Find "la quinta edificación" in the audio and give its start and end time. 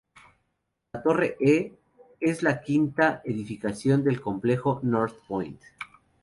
2.41-4.03